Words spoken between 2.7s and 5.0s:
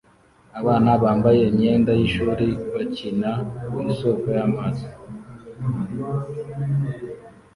bakina ku isoko y'amazi